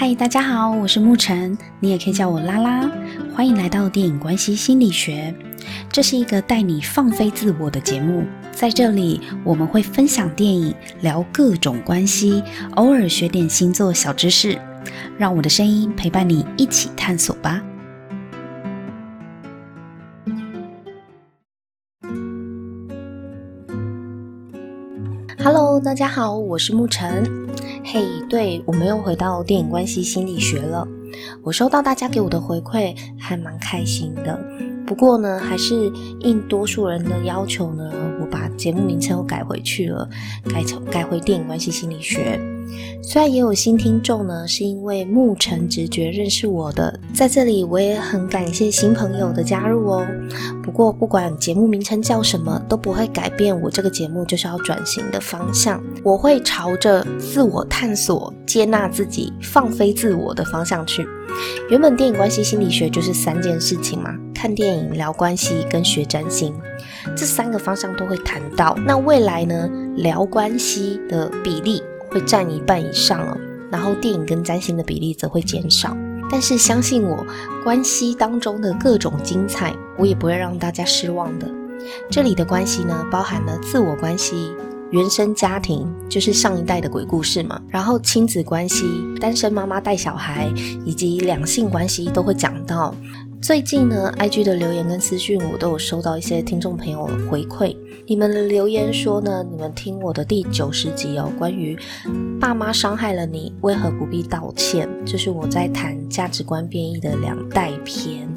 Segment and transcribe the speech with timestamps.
[0.00, 2.90] 嗨，大家好，我是沐晨，你也可以叫我拉拉。
[3.34, 5.34] 欢迎来到电影关系心理学，
[5.92, 8.24] 这是一个带你放飞自我的节目。
[8.50, 12.42] 在这里，我们会分享电影，聊各种关系，
[12.76, 14.58] 偶尔学点星座小知识。
[15.18, 17.62] 让我的声音陪伴你一起探索吧。
[25.44, 27.39] Hello，大家好，我是沐晨。
[27.82, 30.86] 嘿对，我们又回到电影关系心理学了。
[31.42, 34.38] 我收到大家给我的回馈，还蛮开心的。
[34.86, 40.08] 不过呢，还是应多数人的要求呢，我把节目名称又改回去了，
[40.52, 42.38] 改成改回电影关系心理学。
[43.02, 50.06] 虽然也有新听众呢，是因为牧尘直觉认识我的，在这里我也很感谢新朋友的加入哦。
[50.62, 55.82] 不过不管节目名称叫什么，都不会改变我这个节目就是要转型的方向。
[56.04, 61.06] 我会朝着自我探索、接纳自己、放飞自我的方向去。
[61.70, 66.52] 原本电影关系心理学就是三件事情嘛，看电影、聊关系跟学占星，
[67.16, 68.76] 这三个方向都会谈到。
[68.84, 73.36] 那未来呢，聊关系的比例，会占一半以上哦，
[73.70, 75.96] 然后电影跟占星的比例则会减少。
[76.30, 77.26] 但是相信我，
[77.64, 81.48] 关系当中的各种精彩，我也不会让大家失望的。
[82.08, 84.52] 这里的关系呢，包含了自我关系、
[84.90, 88.84] 原生家庭，就是上一代的鬼故事嘛，然后亲子关系、
[89.20, 90.52] 单身妈妈带小孩，
[90.84, 92.94] 以及两性关系都会讲到。
[93.42, 97.74] 最近呢，IG 的留言跟私讯，我都有收到一些听众朋友回馈。
[98.06, 101.76] 你们的留言说呢，你们听我的第九十集哦，关于
[102.38, 104.86] 爸妈伤害了你，为何不必道歉？
[105.06, 108.28] 就是我在谈价值观变异的两代篇。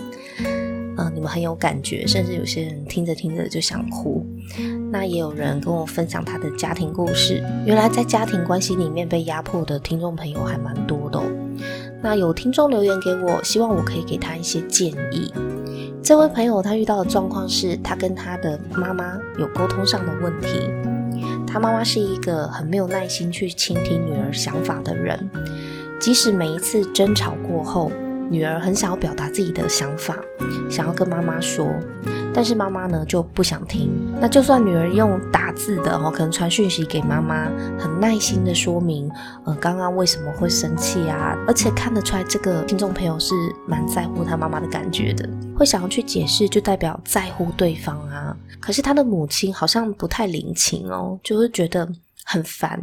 [0.95, 4.25] 嗯、你们很有感觉，甚至有些人听着听着就想哭。
[4.91, 11.23] 那也有人跟我分享他的家庭故事，原来在家庭关系里面被压迫的听众朋友还蛮多的哦。
[12.03, 15.33] 那有听众留言给我，希望我可以给他一些建议。
[16.03, 20.69] 这位朋友他遇到的状况是，他跟他的妈妈有沟通上的问题。
[21.47, 25.29] 他妈妈是一个很没有耐心去倾听女儿想法的人，
[25.97, 27.89] 即使每一次争吵过后，
[28.29, 30.17] 女儿很想要表达自己的想法，
[30.69, 31.73] 想要跟妈妈说，
[32.33, 33.89] 但是妈妈呢就不想听。
[34.19, 37.45] 那就算女儿用打字的哦，可能传讯息给妈妈，
[37.79, 39.11] 很耐心的说明，
[39.45, 41.37] 呃，刚刚为什么会生气啊？
[41.47, 43.33] 而且看得出来，这个听众朋友是
[43.67, 48.35] 蛮在乎他妈妈的感觉的，会想要去解释，就代表在乎对方啊。
[48.59, 51.87] 可是他的母亲好像不太领情哦，就会觉得
[52.23, 52.81] 很烦。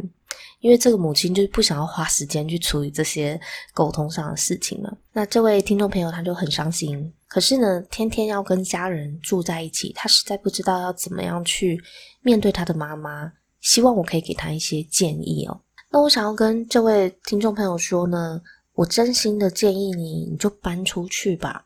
[0.59, 3.39] 因为这个母亲就是不想要花时间去处理这些
[3.73, 4.97] 沟通上的事情了。
[5.11, 11.81] 那这位听众朋友他就很伤心，可是呢，天天要跟家人住在一起，他实在不知道要怎么样去
[12.21, 13.31] 面对他的妈妈。
[13.61, 15.61] 希望我可以给他一些建议哦。
[15.89, 18.41] 那我想要跟这位听众朋友说呢，
[18.73, 21.65] 我真心的建议你，你就搬出去吧，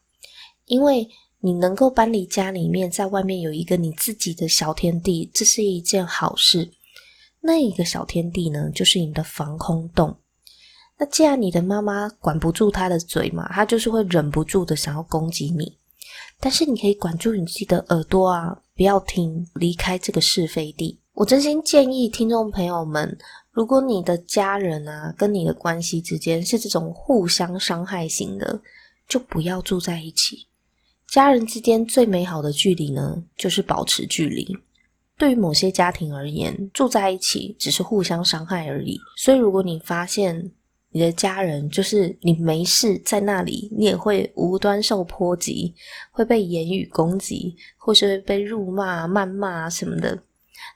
[0.65, 1.09] 因为
[1.39, 6.69] 你能够搬离家里面，在外面有一个你自己的小天地，这是一件好事。
[7.41, 10.15] 那一个小天地呢，就是你的防空洞。
[10.97, 15.78] 那既然你的妈妈管不住她的嘴嘛，她就是会忍不住的想要攻击你。
[16.39, 21.00] 但是你可以管住你自己的耳朵啊，不要听，离开这个是非地。
[21.13, 23.17] 我真心建议听众朋友们，
[23.51, 28.62] 如果你的家人啊跟你的关系之间是这种互相伤害型的，
[29.07, 30.47] 就不要住在一起。
[31.07, 34.57] 家人之间最美好的距离呢，就是保持距离。
[35.17, 39.00] 对于某些家庭而言，住在一起只是互相伤害而已。
[39.16, 40.51] 所以，如果你发现
[40.95, 45.75] 你的家人就是你没事在那里，你也会无端受波及，
[46.09, 50.17] 会被言语攻击，或是被辱骂、谩骂什么的。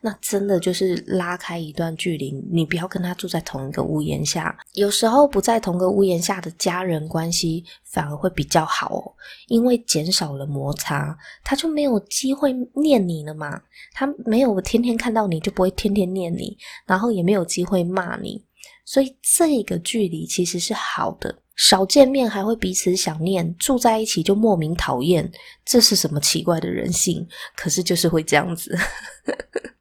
[0.01, 4.57] 那真的就是拉开一段距离，你不要跟他住在同一个屋檐下。
[4.73, 9.15] 有时候不在同个屋檐下的家人关系反而会比较好哦，
[9.47, 13.61] 因为减少了摩擦，他就没有机会念你了嘛。
[13.93, 18.43] 他没有天天看到你就不会天天念你，然后也没有机会骂你，
[18.89, 21.43] 所以这个距离其实是好的。
[21.55, 25.31] 少见面还会彼此想念，住在一起就莫名讨厌，
[25.63, 27.27] 这是什么奇怪的人性？
[27.55, 28.75] 可是就是会这样子。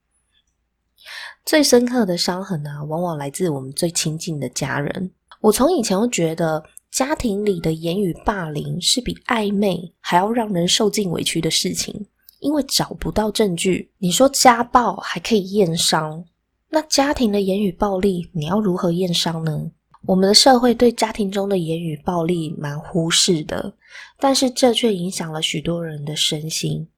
[1.46, 5.10] 最深刻的伤痕啊，往往来自我们最亲近的家人。
[5.40, 12.06] 我从以前就觉得，家庭里的言语霸凌是比暧昧还要让人受尽委屈的事情，
[12.40, 13.90] 因为找不到证据。
[13.96, 16.22] 你说家暴还可以验伤，
[16.70, 19.70] 那家庭的言语暴力，你要如何验伤呢？
[20.06, 23.74] 我们的社会对家庭中的言语暴力蛮忽视的，
[24.18, 26.88] 但是这却影响了许多人的身心。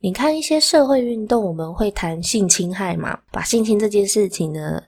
[0.00, 4.82] 你看一些社会运动，我们会谈性侵害嘛，把性侵这件事情呢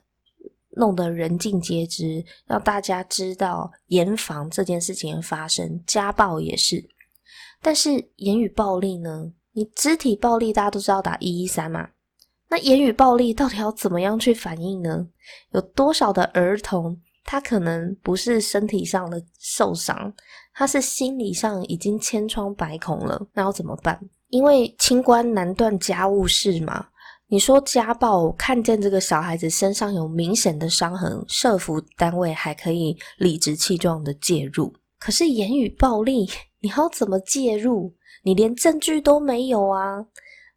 [0.77, 5.83] 弄得人尽皆知，让大家知道严防这件事情的发生。
[5.85, 6.89] 家暴也是，
[7.61, 9.33] 但是言语暴力呢？
[9.53, 11.89] 你肢体暴力大家都知道打一一三嘛，
[12.51, 15.07] 那言语暴力到底要怎么样去反应呢？
[15.53, 20.13] 有多少的儿童他可能不是身体上的受伤，
[20.53, 23.97] 他是心理上已经千疮百孔了，那要怎么办？
[24.27, 26.87] 因为清官难断家务事嘛。
[27.27, 34.73] 你说家暴，看见这个小孩子身上有明显的伤痕，社服单位还可以理直气壮的介入。
[34.99, 37.95] 可是言语暴力， 你要怎么介入？
[38.23, 40.05] 你连证据都没有啊！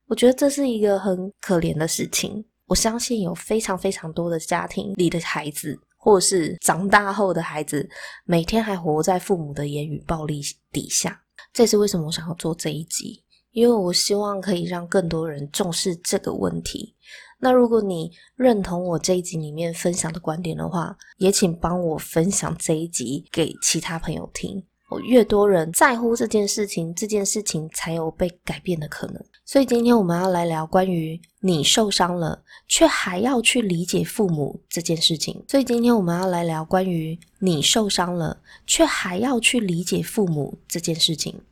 [0.06, 2.45] 我觉得这是一个很可怜的事情。
[2.67, 7.89] 我相信有非常非常多的家庭里的孩子，或是长大后的孩子，
[8.25, 10.41] 每天还活在父母的言语暴力
[10.73, 11.23] 底下。
[11.53, 13.23] 这是为什么我想要做这一集。
[13.53, 16.93] 因为我希望可以让更多人重视这个问题。
[17.39, 24.61] 那如果你认同我这一集里面分享的观点的话，也请帮我分享这一集给其他朋友听。
[24.91, 29.25] 我越多人在乎这件事情，这件事情才有被改变的可能。
[29.46, 35.44] 所以今天我们要来聊关于你受伤了，却还要去理解父母这件事情。
[35.46, 41.43] 所以今天我们要来聊关于你受伤了，却还要去理解父母这件事情。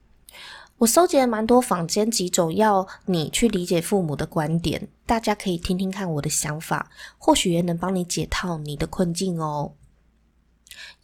[0.79, 9.73] 我搜集了蛮多坊间几种要你去理解父母的观点，大家可以听听看我的想法，或许也能帮你解套你的困境哦。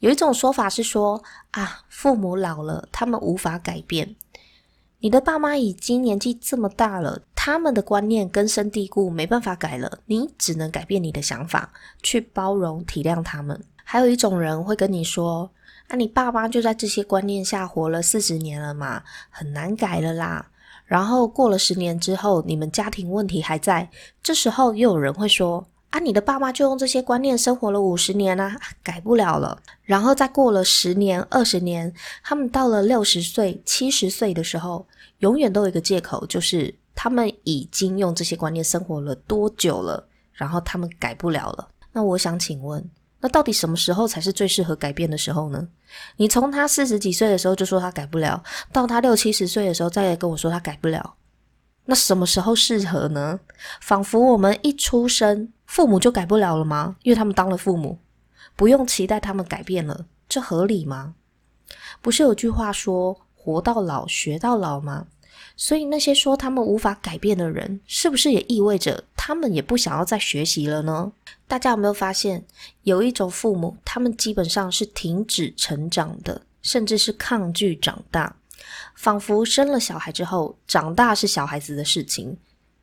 [0.00, 4.16] 有一种说法是说啊，父母老了，他们无法改变。
[5.00, 10.00] 你的爸妈已经年纪这么大了，他们的观念根深蒂固，没办法改了。
[10.06, 11.72] 你只能改变你的想法，
[12.02, 13.62] 去包容体谅他们。
[13.84, 15.48] 还有一种人会跟你说，
[15.88, 20.50] 那、啊、你爸妈就在这些观念下活了四十年了嘛，很难改了啦。
[20.84, 23.88] 然后过了十年之后，你们家庭问题还在，
[24.20, 29.58] 这时候又有人会说：啊，你的爸妈就用这些观念生活了五十年啊，改不了了。
[29.82, 31.92] 然后再过了十年、二十年，
[32.22, 34.86] 他们到了六十岁、七十岁的时候，
[35.18, 41.68] 永远都有一个借口，就是他们已经用这些观念生活了多久了，然后他们改不了了。
[41.92, 42.84] 那我想请问。
[43.20, 45.66] 那到底什么时候才是最适合改变的时候呢？
[46.18, 48.40] 你从他四十几岁的时候就说他改不了，
[48.72, 51.14] 到他六七十岁的时候再来跟我说他改不了，
[51.90, 53.40] 那什么时候适合呢？
[53.80, 56.96] 仿佛我们一出生，父母就改不了了吗？
[57.02, 57.98] 因为他们当了父母，
[58.54, 61.14] 不用期待他们改变了，这合理吗？
[62.02, 65.06] 不是有句话说“活到老，学到老”吗？
[65.56, 71.10] 所以那些说他们无法改变的人，是不是也意味着他们也不想要再学习了呢？
[71.46, 72.44] 大家有没有发现，
[72.82, 78.36] 有一种父母，他们基本上是停止成长的，甚至是抗拒长大，
[78.94, 82.36] 仿佛生了小孩之后，长大是小孩子的事情，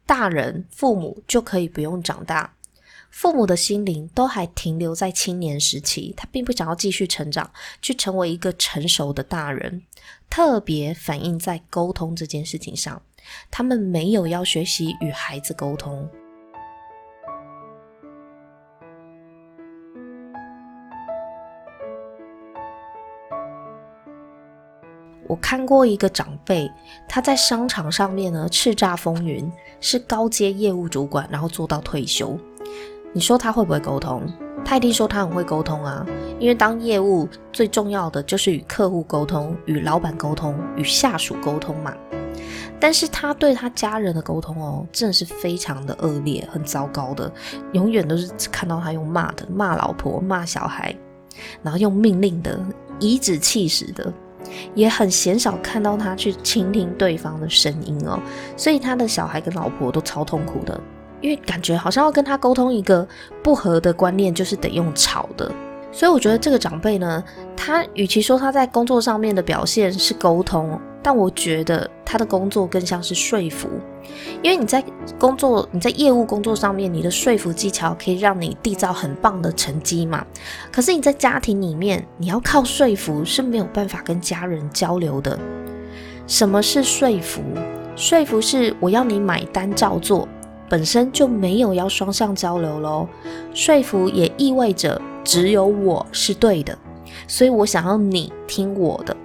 [0.06, 2.54] 大人父母就可以不用长大。
[3.10, 7.50] 父母的心灵都还停留在青年时期，他并不想要继续成长，
[7.82, 9.84] 去成为一个成熟的大人。
[10.30, 13.02] 特别反映在沟通这件事情上，
[13.50, 16.10] 他们没有要学习与孩子沟通。
[25.28, 26.72] 我看过一个长辈，
[27.08, 32.38] 他在商场上面呢叱咤风云，是高阶业务主管，然后做到退休。
[33.14, 34.24] 你说他会不会沟通？
[34.64, 36.06] 他一定说他很会沟通啊，
[36.40, 41.96] 因为当业务最重要的就是与客户沟通、与老板沟通、与下属沟通嘛。
[42.80, 47.32] 但是他对他家人的沟通哦，真的是非常的恶劣、很糟糕的，
[47.72, 50.94] 永远都是看到他用骂的，骂老婆、骂小孩，
[51.64, 52.60] 然后用命令的、
[53.00, 54.12] 颐指气使的，
[54.74, 58.20] 也很鲜少看到他去倾听对方的声音哦。
[58.56, 60.80] 所以他的小孩跟老婆都超痛苦的。
[61.22, 63.08] 因为感觉好像要跟他沟通一个
[63.42, 65.52] 不合的观念，就是得用吵的。
[65.92, 67.24] 所以我觉得这个长辈呢，
[67.56, 73.70] 他与其说他在工作上面的表现是沟通，但我觉得他的工作更像是说服。
[74.42, 74.84] 因为你在
[75.20, 80.26] 工作，你在业务工作上面，你的说服技巧可以让你缔造很棒的成绩嘛。
[80.72, 85.38] 可是你在家庭里面，你要靠说服是没有办法跟家人交流的。
[86.26, 87.44] 什么是说服？
[87.96, 90.28] 说服是我要你买单照做。
[90.68, 93.08] 本身就没有要双向交流喽，
[93.54, 96.76] 说服也意味着只有我是对的，
[97.28, 99.16] 所以我想要你听我的。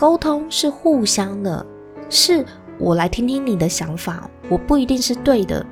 [0.00, 1.66] 沟通是互相的，
[2.08, 2.42] 是
[2.78, 5.62] 我来听听你的想法，我不一定是对的。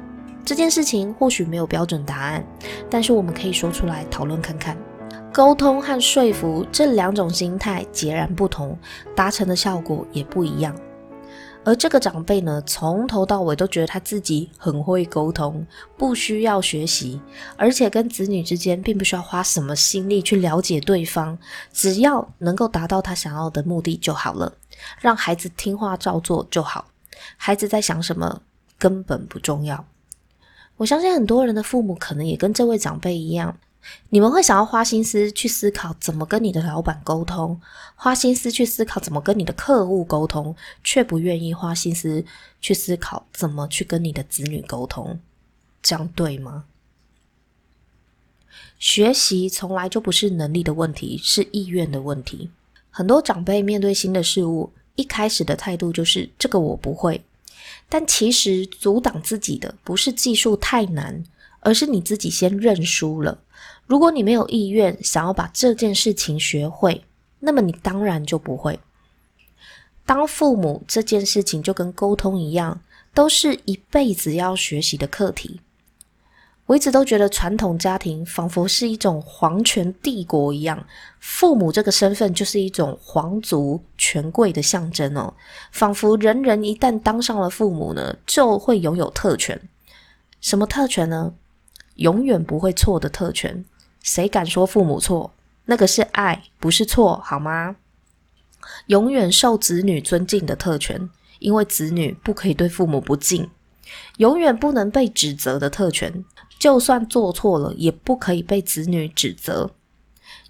[0.45, 2.45] 这件事情或许没有标准答案，
[2.91, 4.77] 但是我们可以说出来讨论看看。
[5.33, 8.77] 沟通和说服这两种心态截然不同，
[9.17, 10.77] 达成的效果也不一样。
[11.69, 15.67] 而这个长辈呢，从头到尾都觉得他自己很会沟通，
[15.99, 17.21] 不需要学习，
[17.59, 21.37] 而且跟子女之间并不需要花什么心力去了解对方，
[21.71, 24.51] 只要能够达到他想要的目的就好了，
[24.99, 26.87] 让孩子听话照做就好，
[27.37, 28.41] 孩子在想什么
[28.79, 29.85] 根本不重要。
[30.79, 33.55] 我相信很多人的父母可能也跟这位长辈一样。
[34.11, 37.61] 你们会想要花心思去思考怎么跟你的老板沟通，
[37.95, 42.25] 花心思去思考怎么跟你的客户沟通，却不愿意花心思
[42.61, 45.21] 去思考怎么去跟你的子女沟通，
[45.83, 46.65] 这样对吗？
[48.79, 52.51] 学习从来就不是能力的问题，是意愿的问题。
[52.91, 57.23] 很多长辈面对新的事物，一开始的态度就是这个我不会，
[57.89, 61.23] 但其实阻挡自己的不是技术太难，
[61.61, 63.39] 而是你自己先认输了。
[63.89, 67.03] 如果你没有意愿想要把这件事情学会，
[67.41, 68.79] 那么你当然就不会。
[70.05, 72.83] 当父母这件事情就跟沟通一样，
[73.15, 75.63] 都是一辈子要学习的课题。
[76.67, 80.87] 我一直都觉得传统家庭仿佛是一种皇权帝国一样，
[81.19, 85.33] 父母这个身份就是一种皇族权贵的象征哦。
[85.73, 89.59] 仿佛人人一旦当上了父母呢，就会拥有特权。
[90.43, 91.33] 什么特权呢？
[91.95, 93.65] 永远不会错的特权。
[94.09, 95.35] 谁敢说父母错？
[95.67, 97.77] 那个是爱，不是错，好吗？
[98.87, 101.11] 永远受子女尊敬的特权，
[101.41, 103.51] 因为子女不可以对父母不敬。
[104.17, 106.25] 永远不能被指责的特权，
[106.59, 109.73] 就算做错了，也不可以被子女指责。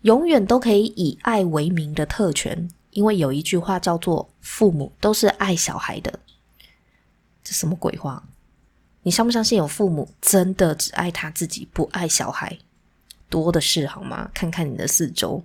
[0.02, 6.20] 永远都可以以爱为名的特权，因为有一句话叫做“父母都是爱小孩的”。
[7.42, 8.22] 这什么鬼话？
[9.02, 12.56] 你相不相信有父母真的只爱他自己，不爱小孩？
[13.28, 14.30] 多的是，好吗？
[14.34, 15.42] 看看你的四周。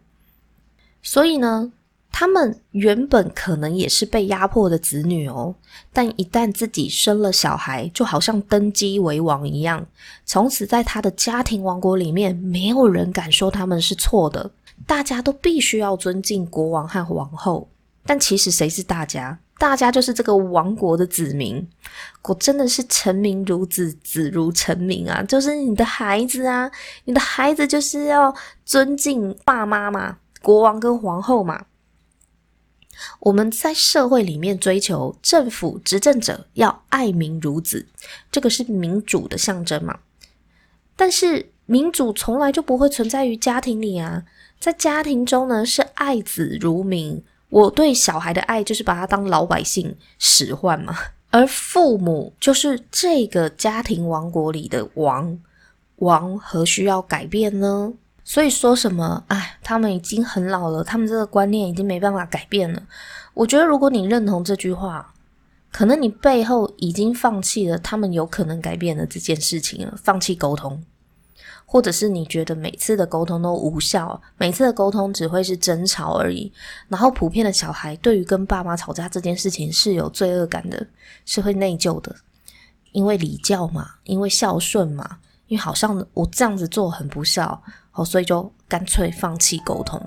[1.01, 1.73] 所以呢，
[2.11, 5.55] 他们原本可能也是被压迫的子女哦，
[5.91, 9.85] 但一旦自己生了小孩，就好像登基为王一样，
[10.25, 14.51] 从此在他的家庭王国里面，没有人敢说他们是错的，
[14.87, 17.67] 大家都必须要尊敬国王和王后。
[18.05, 19.39] 但其实谁是大家？
[19.59, 21.65] 大家就是这个王国的子民，
[22.23, 25.23] 我真的是臣民如子，子如臣民啊！
[25.23, 26.69] 就是你的孩子啊，
[27.05, 31.65] 你的孩子就是要尊敬爸妈嘛，国王跟皇后嘛。
[33.19, 37.87] 我们在社会里面追求政府执政者要爱民如子，
[38.31, 39.99] 这个是民主的象征嘛。
[40.95, 44.25] 但是民主从来就不会存在于家庭里啊，
[44.59, 47.23] 在家庭中呢，是爱子如民。
[47.53, 50.97] 我对小孩的爱就是把他当老百姓使唤嘛，
[51.29, 55.37] 而父母就是这个家庭王国里的王，
[55.97, 57.93] 王何需要改变呢？
[58.23, 62.81] 所以说什么，哎，他们已经很老了，他们这个观念已经没办法改变了。
[63.35, 65.13] 我觉得如果你认同这句话，
[65.71, 70.83] 可能你背后已经放弃了他们有可能改变的这件事情了，放弃沟通。
[71.65, 76.51] 或者是你觉得每次的沟通都无效，每次的沟通只会是争吵而已，
[76.87, 80.85] 然后普遍的小孩对于跟爸妈吵架这件事情是有罪恶感的，
[81.25, 82.15] 是会内疚的，
[82.91, 85.17] 因为礼教嘛，因为孝顺嘛，
[85.47, 87.61] 因为好像我这样子做很不孝，
[87.93, 89.99] 哦，所以就干脆放弃沟通。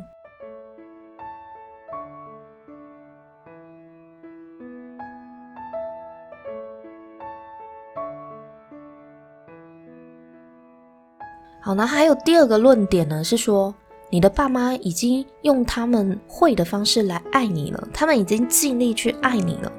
[11.66, 13.74] 好，那还有第二个论点呢，是说
[14.08, 19.72] 你的爸妈已经用他们会的方式来爱你了，他们已经尽力去爱你了。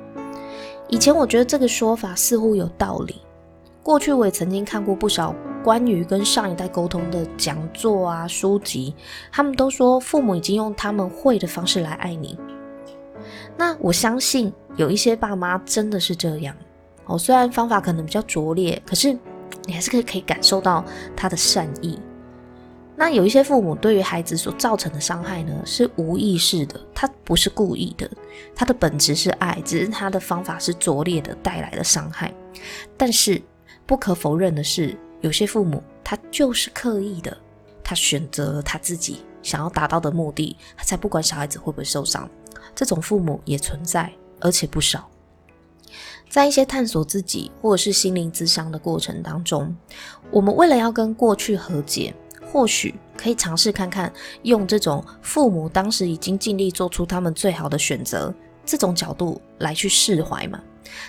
[0.89, 3.21] 以前我觉得这个说法似乎有道理，
[3.81, 8.93] 过去我也曾经看过不少关于跟上一代沟通的讲座啊、书籍，
[9.31, 12.37] 他们都说父母已经用他们会的方式来爱你。
[13.55, 16.53] 那我相信有一些爸妈真的是这样
[17.05, 19.17] 哦，虽然方法可能比较拙劣，可是。
[19.67, 20.83] 你还是可以可以感受到
[21.15, 21.99] 他的善意。
[22.95, 28.09] 那有一些父母对于孩子所造成的伤害呢，是无意识的，他不是故意的，
[28.55, 32.33] 他的本质是爱，只是他的方法是拙劣的带来的伤害。
[32.97, 33.39] 但是
[33.85, 37.37] 不可否认的是，有些父母他就是刻意的，
[37.83, 42.27] 他选择了他自己想要达到的目的，他才不管小孩子会不会受伤。
[42.73, 45.07] 这种父母也存在，而且不少。
[46.29, 49.75] 在一些探索自己或者是心灵咨商的过程当中，
[50.29, 52.13] 我们为了要跟过去和解，
[52.51, 54.11] 或许可以尝试看看
[54.43, 58.33] 用这种父母当时已经尽力做出他们最好的选择
[58.65, 60.61] 这种角度来去释怀嘛。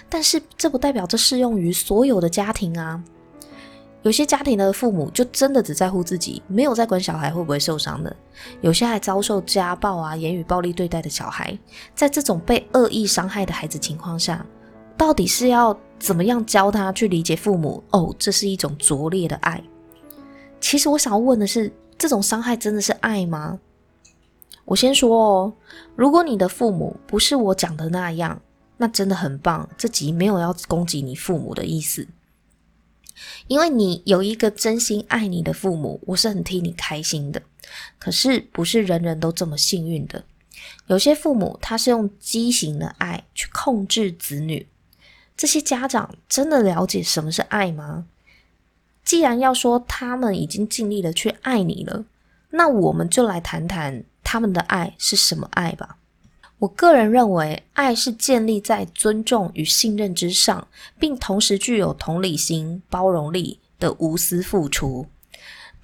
[0.08, 3.02] 但是这不代表这适用于所有的家庭啊。
[4.02, 8.14] 有些家庭的父母就真的只在乎自己，没有在管小孩会不会受伤的。
[8.60, 11.58] 有些还遭受家暴啊、言语暴力对待的小孩，
[11.94, 14.46] 在这种被恶意伤害的孩子情况下。
[14.98, 17.82] 到底是要怎么样教他去理解父母？
[17.92, 19.62] 哦，这是一种拙劣的爱。
[20.60, 23.60] 其实我想要问的是，这种伤害真的是爱吗？
[24.64, 25.52] 我先说哦，
[25.94, 28.42] 如果你的父母不是我讲的那样，
[28.76, 29.68] 那真的很棒。
[29.78, 32.06] 这集没有要攻击你父母的意思，
[33.46, 37.40] 因为你有一个真心爱你的父母，我是很替你开心的。
[37.98, 40.24] 可是不是人人都这么幸运的，
[40.88, 44.66] 有些父母他是用畸形的爱去控制子女。
[45.38, 48.06] 这些家长真的了解什么是爱吗？
[49.04, 52.04] 既然要说他们已经尽力的去爱你了，
[52.50, 55.96] 那我们就来谈谈他们的爱是什么爱吧。
[56.58, 60.66] 我个人认为，爱是建立在尊重与信任之上，
[60.98, 65.06] 并同时具有同理心、包容力的无私付出。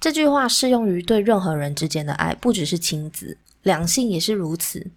[0.01, 4.91] 这句话适用于对任何人之间的爱，不只是亲子，两性也是如此。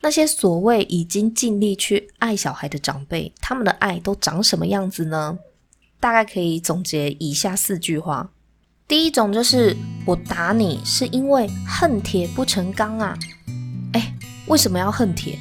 [0.00, 5.38] 那些所谓已经尽力去爱小孩的长辈，他们的爱都长什么样子呢？
[5.98, 8.30] 大概可以总结以下四句话：
[8.86, 13.18] 第一种就是我打你是因为恨铁不成钢啊！
[13.92, 14.14] 哎，
[14.46, 15.38] 为什么要恨铁？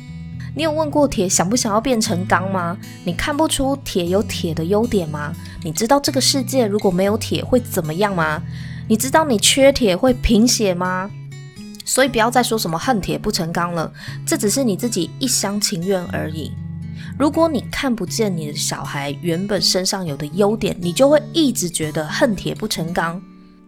[0.56, 2.78] 你有问过铁想不想要变成钢吗？
[3.04, 5.34] 你看不出铁有铁的优点吗？
[5.64, 8.42] 你知道这个世界如果没有铁会怎么样吗？
[8.88, 11.12] 你知道你缺铁会贫血吗？
[11.86, 13.90] 所以不要再说什么恨铁不成钢了，
[14.26, 16.52] 这只是你自己一厢情愿而已。
[17.18, 23.22] 如果你看不见你的小孩原本身上有的优点，你就会一直觉得恨铁不成钢。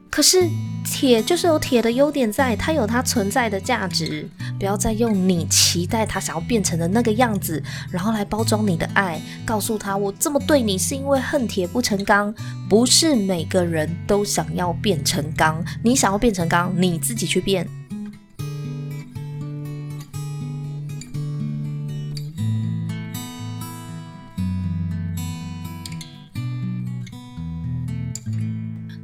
[0.09, 0.49] 可是
[0.83, 4.27] 铁就是有铁的优点在，它有它存在的价值。
[4.57, 12.33] 不要再用你期待他想要变成的那个样子，然后来包装你的爱，告诉他我这么对你是因为恨铁不成钢。
[12.67, 17.67] 不是每个人都想要变成钢，你想要变成钢，你自己去变。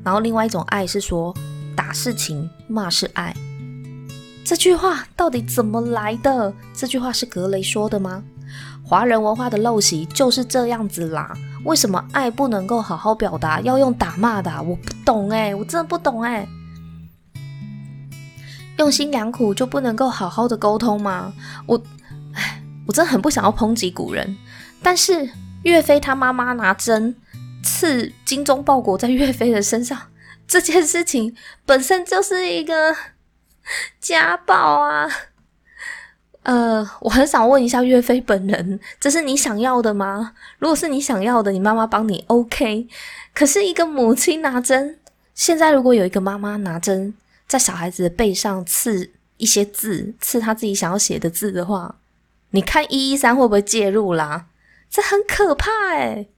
[0.03, 1.33] 然后另外一种爱是说，
[1.75, 3.35] 打是情，骂是爱。
[4.45, 6.53] 这句话到底怎么来的？
[6.73, 8.23] 这句话是格雷说的吗？
[8.83, 11.33] 华人文化的陋习就是这样子啦。
[11.63, 14.51] 为什么爱不能够好好表达，要用打骂的？
[14.61, 16.45] 我不懂欸，我真的不懂欸。
[18.77, 21.31] 用心良苦就不能够好好的沟通吗？
[21.65, 21.81] 我，
[22.33, 24.35] 唉，我真的很不想要抨击古人，
[24.81, 25.29] 但是
[25.63, 27.15] 岳飞他妈妈拿针
[27.63, 30.11] 刺精忠报国在岳飞的身上，
[30.45, 32.95] 这件事情本身就是一个
[33.99, 35.09] 家暴啊。
[36.43, 40.33] 呃，我很想问一下岳飞本人，这是你想要的吗？
[40.59, 42.87] 如果是你想要的，你妈妈帮你 OK。
[43.33, 44.99] 可是一个母亲拿针，
[45.33, 47.13] 现在如果有一个妈妈拿针
[47.47, 51.95] 在小孩子的背上刺一些字，刺他自己想要写的字的话，
[52.49, 54.47] 你看一一三会不会介入啦？
[54.89, 56.29] 这很可怕诶。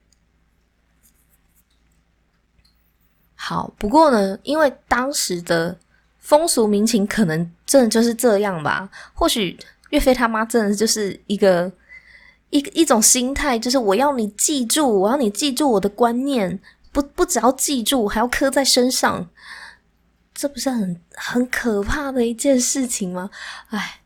[3.48, 5.78] 好，不过呢，因为当时的
[6.18, 9.56] 风俗民情可能真的就是这样吧，或许。
[9.92, 11.72] 岳飞他妈真的就是一个
[12.50, 16.60] 一一种心态，就是我要你记住，我要你记住我的观念，
[16.92, 19.30] 不不只要记住，还要刻在身上，
[20.34, 23.30] 这不是很很可怕的一件事情吗？
[23.70, 24.02] 哎，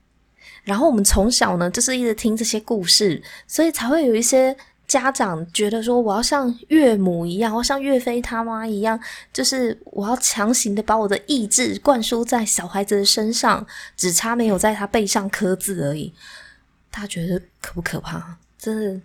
[0.63, 4.55] 然后我们从小呢，就是一直听这些故事，所以才会有一些。
[4.89, 8.99] 家长觉得说，我要像岳母一样，我要像岳飞他妈一样，
[9.31, 16.11] 就是我要强行的把我的意志灌输在小孩子的身上，只差没有在他背上刻字而已。
[16.91, 18.37] 他觉得可不可怕？
[18.57, 19.01] 真的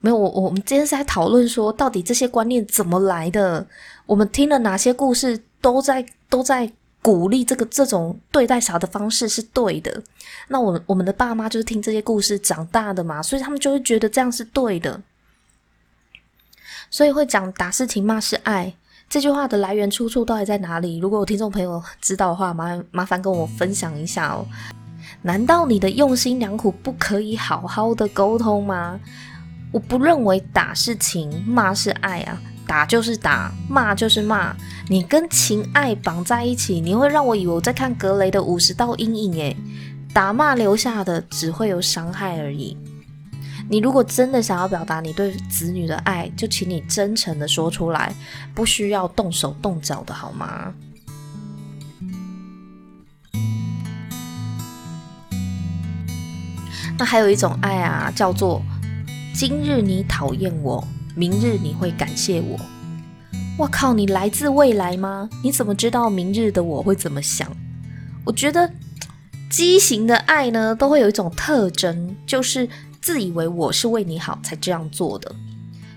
[0.00, 0.16] 没有。
[0.16, 3.66] 我我们今天是在讨论说，到底这些观念怎么来的？
[4.06, 6.72] 我们听了哪些故事，都在都在。
[7.04, 10.02] 鼓励这个这种对待小的方式是对的，
[10.48, 15.02] 那我我们的爸妈就是听这些故事长大的嘛，所以他们就会觉得这样是对的，
[16.88, 18.72] 所以会讲打是情，骂是爱
[19.10, 20.96] 这句话的来源出处到底在哪里？
[20.96, 24.46] 如果有听众朋友知道的话，麻麻烦跟我分享一下哦。
[25.20, 28.98] 难道你的用心良苦不可以好好的沟通吗？
[29.72, 32.40] 我不认为打是情，骂是爱啊。
[32.66, 34.54] 打就是打，骂就是骂，
[34.88, 39.34] 你跟情爱绑在一起，你会让我以为我在看格雷的五十道阴影。
[39.34, 39.56] 诶，
[40.12, 42.76] 打骂留下的只会有伤害而已。
[43.68, 48.14] 你如果真的想要表达你对子女的爱，就请你真诚的说出来，
[48.54, 50.72] 不需要动手动脚的好吗？
[56.96, 58.62] 那还有一种爱啊，叫做
[59.34, 60.86] 今日你讨厌我。
[61.16, 62.58] 明日你会感谢我。
[63.56, 65.28] 我靠，你来自未来吗？
[65.42, 67.48] 你怎么知道明日的我会怎么想？
[68.24, 68.68] 我觉得
[69.48, 72.68] 畸形的爱呢，都会有一种特征，就是
[73.00, 75.32] 自以为我是为你好才这样做的。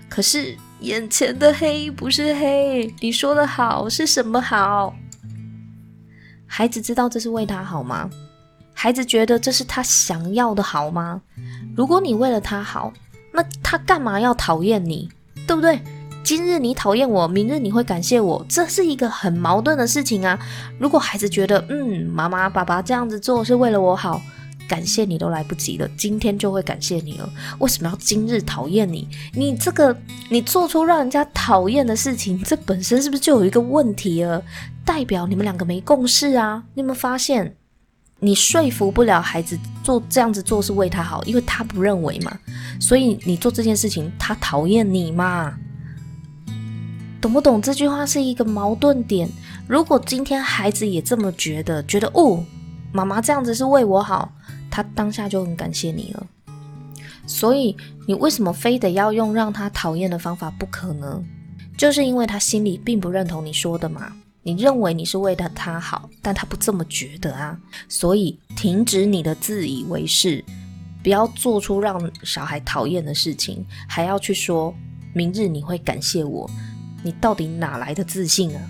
[0.08, 4.94] 可是眼前的黑不是黑，你说的好是什么好？
[6.46, 8.08] 孩子知道这是为他好吗？
[8.72, 11.20] 孩子觉得这是他想要的好吗？
[11.76, 12.92] 如果你为了他好，
[13.38, 15.08] 那他干嘛要讨厌你？
[15.46, 15.80] 对不对？
[16.24, 20.36] 今日你讨厌我，明日你会感谢我，这是一个很矛盾的事情啊。
[20.76, 24.20] 如果孩子觉得，嗯，妈妈、爸爸这样子做是为了我好，
[24.68, 27.30] 感谢你都来不及了，今天就会感谢你了。
[27.60, 29.06] 为什么要今日讨厌你？
[29.32, 29.96] 你这个，
[30.28, 34.42] 你做出让人家讨厌的事情，这本身是不是就有一个问题了？
[34.84, 36.64] 代表你们两个没共识啊？
[36.74, 37.54] 你有没有发现？
[38.20, 42.36] 你说服不了孩子做这样子做是为他好，因为他不认为嘛。
[42.80, 45.56] 所以你做这件事情，他讨厌你嘛。
[47.20, 47.60] 懂不懂？
[47.60, 49.28] 这句话是一个矛盾点。
[49.66, 52.44] 如果今天孩子也这么觉得，觉得哦，
[52.92, 54.32] 妈妈这样子是为我好，
[54.70, 56.26] 他当下就很感谢你了。
[57.26, 57.76] 所以
[58.06, 61.22] 你为什么非得要用让他讨厌的方法不可呢？
[61.76, 64.12] 就是因为他心里并不认同你说的嘛。
[64.48, 67.60] 你认为你是为了他好，但他不这么觉得啊。
[67.86, 70.42] 所以停止你的自以为是，
[71.02, 74.74] 不要做出让小孩讨厌的事情，还要去说
[75.12, 76.50] 明日你会感谢我。
[77.02, 78.62] 你到底哪来的自信啊？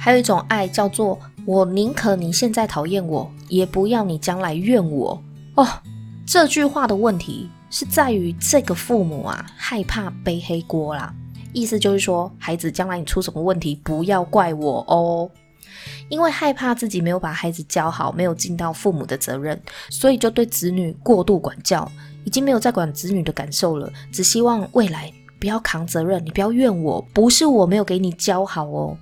[0.00, 5.22] 还有一种爱叫做我宁可你现在讨厌我，也不要你将来怨我。
[5.54, 5.64] 哦，
[6.26, 11.14] 这句话的问题是在于这个父母啊，害怕背黑锅啦。
[11.52, 15.30] 意思就是说，孩子将来你出什么问题，不要怪我哦。
[16.08, 21.90] 因为害怕自己没有把孩子教好，没有尽到父母的责任，所以就对子女过度管教。
[22.24, 28.98] 已经没有在管子女的感受了，只希望未来不要扛责任，你不要怨我，不是我没有给你教好哦。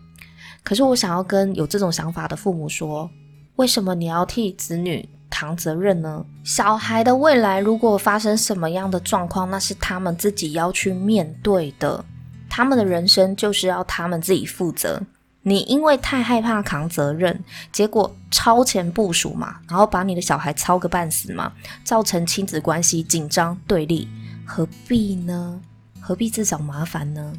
[0.62, 3.10] 可是我想要跟有这种想法的父母说，
[3.56, 6.24] 为什么你要替子女扛责任呢？
[6.44, 12.04] 小孩的未来如果发生什么样的状况，那是他们自己要去面对的，
[12.48, 15.02] 他们的人生就是要他们自己负责。
[15.42, 17.42] 你因为太害怕扛责任，
[17.72, 24.08] 结果超前部署嘛，然后把你的小孩操个半死嘛，造成亲子关系紧张对立，
[24.46, 25.60] 何必呢？
[26.00, 27.32] 何必自找麻烦呢？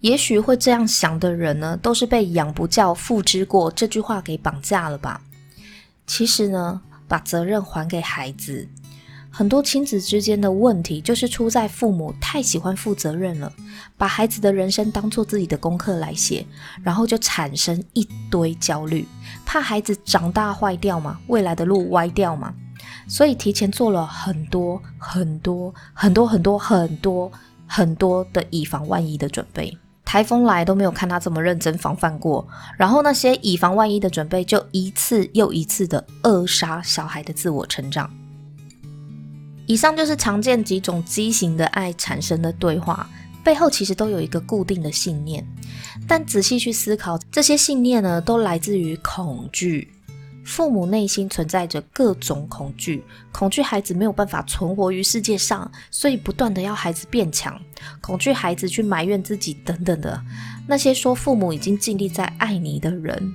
[0.00, 5.20] 也许会这样想的人呢，都是被“养不教，父之过”这句话给绑架了吧？
[6.06, 8.68] 其实呢，把责任还给孩子。
[9.30, 13.52] 很多亲子之间的问题，就是出在父母太喜欢负责任了，
[13.98, 16.46] 把孩子的人生当做自己的功课来写，
[16.82, 19.06] 然后就产生一堆焦虑，
[19.44, 22.54] 怕孩子长大坏掉嘛，未来的路歪掉嘛，
[23.06, 27.32] 所以提前做了很多很多很多很多很多
[27.66, 29.76] 很多的以防万一的准备。
[30.06, 32.46] 台风来都没有看他这么认真防范过，
[32.78, 38.08] 然后那些以防万一的准备，就一次又一次的扼杀小孩的自我成长。
[39.66, 43.10] 以上就是常见几种畸形的爱产生的对话，
[43.42, 45.44] 背后其实都有一个固定的信念。
[46.06, 49.92] 但仔细去思考，这些信念呢，都来自于恐惧。
[50.46, 57.60] 父母内心存在着各种恐惧，恐惧孩子没有办法存活于世界上，所以不断的要孩子变强，
[58.00, 60.22] 恐惧孩子去埋怨自己等等的。
[60.68, 63.34] 那些说父母已经尽力在爱你的人，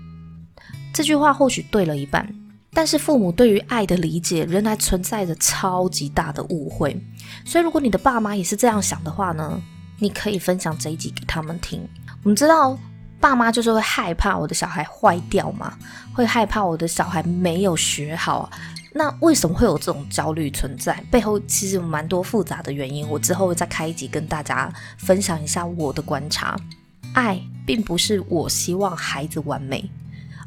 [0.93, 2.33] 这句话或许对了一半。
[2.73, 6.97] 但是父母对于爱的理解仍然存在着超级大的误会，
[7.43, 9.61] 所以如果你的爸妈也是这样想的话呢，
[9.99, 11.85] 你可以分享这一集给他们听。
[12.23, 12.79] 我们知道
[13.19, 15.77] 爸妈就是会害怕我的小孩坏掉嘛，
[16.13, 18.49] 会害怕我的小孩没有学好。
[18.93, 21.03] 那为什么会有这种焦虑存在？
[21.11, 23.07] 背后其实有蛮多复杂的原因。
[23.09, 26.57] 我之后会再开一集跟大家分享一下我的观察。
[27.13, 29.89] 爱并不是我希望孩子完美，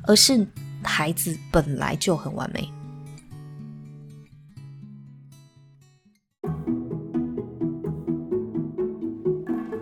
[0.06, 0.46] 而是。
[0.86, 2.70] 孩子本来就很完美。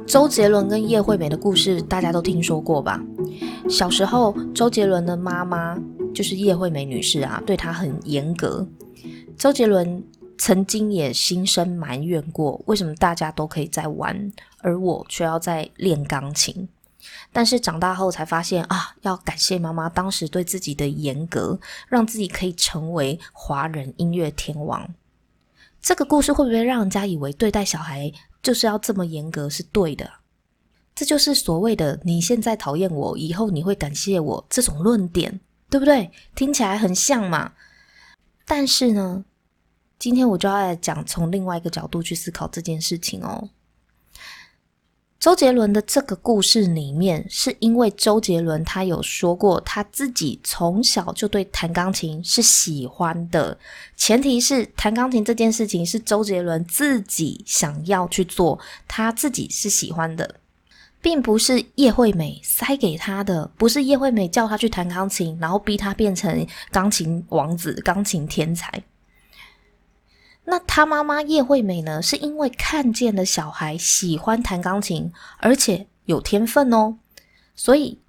[0.07, 3.03] 周杰伦跟叶惠美的故事大家都听说过吧？
[3.69, 5.79] 小时候，周杰伦的妈妈
[6.15, 8.67] 就是叶惠美女士啊，对他很严格。
[9.39, 10.03] 周杰伦
[10.37, 16.69] 曾经也心生埋怨过，为什么大家都可以在玩，而我却要在练钢琴？
[17.33, 24.89] 但是长大后才发现啊，要感谢妈妈当时对自己的严格，让自己可以成为华人音乐天王。
[25.81, 30.09] 这个故事会不会让人家以为对待小孩就是要这么严格是对的？
[30.95, 36.11] 这就是所谓的“你现在讨厌我，以后你会感谢我”这种论点，对不对？
[36.35, 37.53] 听起来很像嘛。
[38.47, 39.25] 但是呢，
[39.99, 43.51] 今天我就要来讲从另外一个角度去思考这件事情哦。
[45.19, 53.57] 周杰伦的这个故事里面，是因为周杰伦他有说过，他自己从小就对弹钢琴是喜欢的，
[53.97, 60.41] 前提是弹钢琴这件事情是周杰伦自己想要去做，他自己是喜欢的，
[61.03, 68.83] 并不是叶惠美塞给他的，不是叶惠美叫他去弹钢琴，然后逼他变成钢琴王子、钢琴天才。
[70.45, 72.01] 那他妈妈叶惠美呢？
[72.01, 76.97] 是因为看见了小孩喜欢弹钢琴，而且有天分哦，
[77.55, 78.01] 所以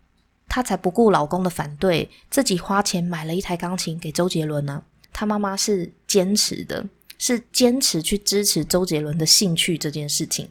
[0.48, 4.84] 她才不顾老公的反对，自己花钱买了一台钢琴给周杰伦呢。
[5.12, 6.84] 他妈妈是坚持的，
[7.18, 10.50] 是坚持去支持周杰伦的兴趣这件事情。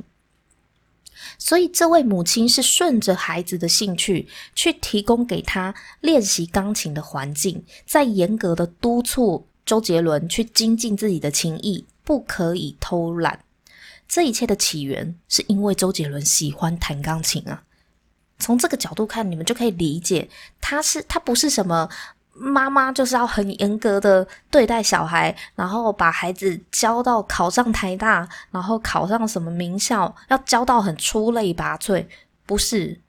[1.38, 9.46] 所以这位母亲是顺着孩子的兴趣，去提供给他练习钢琴的环境，在严格的督促。
[9.64, 13.44] 周杰伦去精进自己的琴艺，不可以偷懒。
[14.08, 17.62] 这一切的起源是因为周杰伦喜欢弹钢琴啊。
[18.40, 20.28] 从这个角度看，你们就可以理解，
[20.60, 21.88] 他是他不是什么
[22.34, 32.06] 妈妈就是要很严格的对待小孩，然后把孩子教到考上台大，然后考上什么名校，要教到很出类拔萃，
[32.46, 33.00] 不是。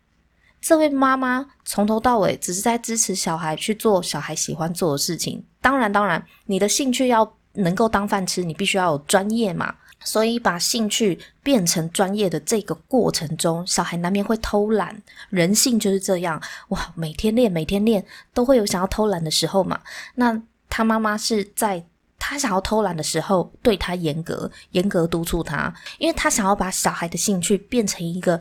[0.62, 5.44] 这位妈妈从头到尾只是在支持小孩去做小孩喜欢做的事情。
[5.60, 9.76] 当然，当然，你的兴趣要能够当饭吃，你必须要有专业嘛。
[10.04, 15.02] 所以，把兴趣变成专业的这个过程中，小孩难免会偷懒。
[15.30, 19.80] 人性就是这样，哇，每天练，每天练，都会有想要偷懒的时候嘛。
[20.16, 21.86] 那他妈妈是在
[22.18, 28.39] 他想要偷懒的时候，对他严格，严格督促他，因为他想要把小孩的兴趣变成一个。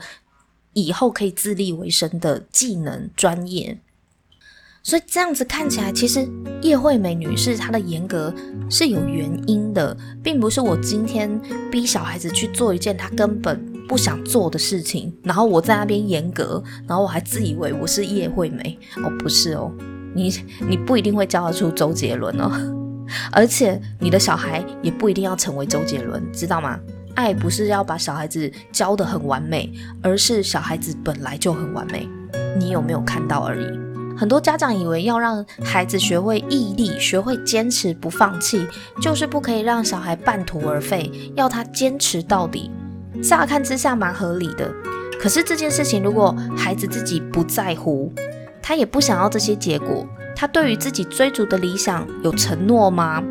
[0.75, 3.79] 以后可以自立为生的技能专业，
[4.83, 6.29] 所以这样子看起来，其实
[6.61, 8.35] 叶惠美女士她的严格
[8.69, 11.41] 是有原因的，并不是我今天
[11.71, 19.73] 逼小孩子去做一件他根本不想做的事情，然后我在那边严格，然后我还自以为我是叶惠美 哦，不是哦，
[20.15, 20.35] 你
[20.69, 22.51] 你不一定会教得出周杰伦哦，
[23.31, 26.79] 而且你的小孩也不一定要成为周杰伦，知道吗？
[27.15, 32.09] 爱不是要把小孩子教得很完美，而是小孩子本来就很完美，
[32.59, 33.92] 你有没有看到而已。
[34.23, 38.65] 很多家长以为要让孩子学会毅力，学会坚持不放弃，
[39.01, 42.71] 就是不可以让小孩半途而废，要他坚持到底。
[43.21, 44.73] 乍看之下蛮合理的，
[45.21, 48.13] 可是这件事情如果孩子自己不在乎，
[48.63, 50.07] 他也不想要这些结果。
[50.35, 53.23] 他对于自己追逐的理想有承诺吗？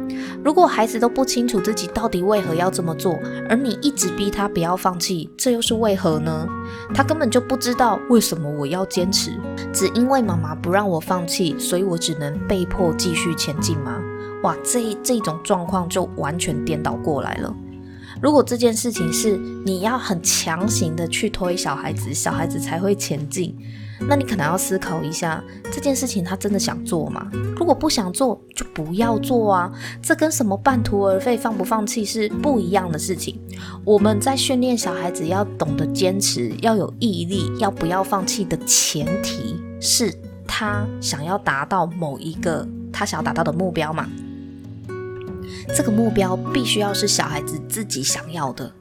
[0.43, 6.47] 如果孩子都不清楚自己到底为何要这么做，而你一直逼他不要放弃，这又是为何呢？
[6.93, 9.31] 他根本就不知道为什么我要坚持，
[9.73, 14.01] 只因为妈妈不让我放弃，所以我只能被迫继续前进吗？
[14.43, 17.53] 哇，这这种状况就完全颠倒过来了。
[18.21, 23.55] 如果这件事情是你要很强行的去推小孩子，小孩子才会前进。
[24.07, 27.29] 那你可能要思考一下，这件事情他真的想做吗？
[27.55, 29.71] 如果不想做，就不要做啊！
[30.01, 33.39] 这跟什么半途而废、放不放弃是不一样的事情。
[33.85, 40.13] 我们在训练小孩子要懂得坚持，要有毅力，要不要放弃的前提是
[40.47, 44.09] 他想要达到某一个他想要达到的目标嘛？
[45.75, 48.73] 这个目标必须要是小孩子自己想要的。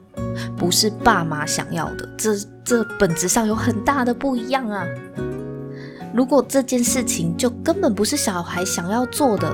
[0.57, 4.85] 不是爸妈想要的，这这本质上有很大的不一样啊！
[6.13, 9.51] 如果这件事情就根本不是小孩想要做的，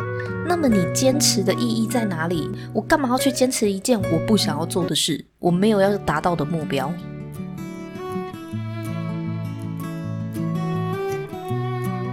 [0.47, 2.49] 那么你坚持的意义在哪里？
[2.73, 5.23] 我干嘛要去坚持一件我不想要做的事？
[5.39, 6.91] 我没有要达到的目标。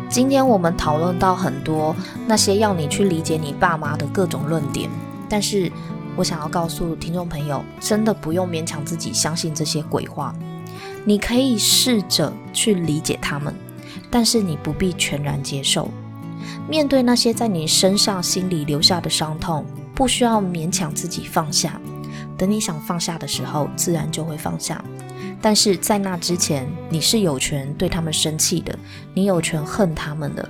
[0.09, 1.97] 今天我们讨论到很多
[2.29, 4.89] 那些要你去理解你爸妈的各种论点，
[5.29, 5.73] 但是。
[6.17, 10.35] 我想要告诉听众朋友，真的不用勉强自己相信这些鬼话。
[11.05, 13.55] 你可以试着去理解他们，
[14.11, 15.91] 但是你不必全然接受。
[16.69, 21.81] 面对那些在你身上、心里留下的伤痛，不需要勉强自己放下。
[22.39, 24.83] 等你想放下的时候，自然就会放下。
[25.43, 28.79] 但是在那之前，你是有权对他们生气的，
[29.13, 30.49] 你有权恨他们的。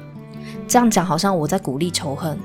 [0.69, 2.39] 这样讲好像我在鼓励仇恨。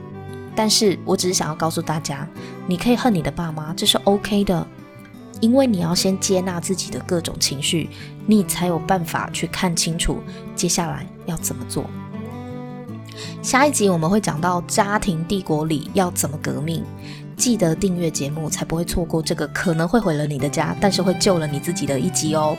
[0.60, 2.28] 但是我只是想要告诉大家，
[2.67, 4.67] 你可以恨你的爸妈，这是 OK 的，
[5.39, 7.89] 因为你要先接纳自己的各种情绪，
[8.26, 10.22] 你才有办法去看清楚
[10.58, 11.86] 接下来要怎么做。
[13.41, 16.84] 下一集我们会讲到家庭帝国里要怎么革命，
[17.38, 22.58] 记得订阅节目，才不会错过这个可能会毁了你的家，但是会救了你自己的一集哦。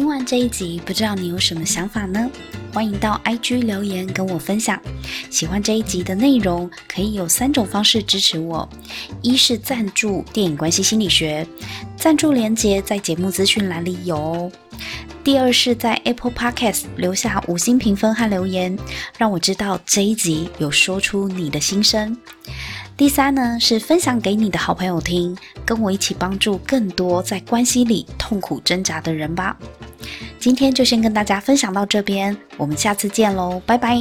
[0.00, 2.30] 听完这一集，不知道你有什么想法呢？
[2.72, 4.80] 欢迎到 IG 留言跟我分享。
[5.28, 8.66] 喜欢这一集的内容，可以有三种方式支持我：
[9.20, 11.46] 一是赞助电影关系心理学，
[11.98, 14.50] 赞助连接在节目资讯栏里有哦；
[15.22, 18.78] 第二是在 Apple Podcast 留下五星评分和留言，
[19.18, 22.16] 让我知道这一集有说出你的心声。
[23.00, 25.34] 第三呢，是分享给你的好朋友听，
[25.64, 29.56] 跟我一起帮助更多在关系里痛苦挣扎的人吧。
[30.38, 33.96] 今天就先跟大家分享到这边，我们下次见喽，拜拜。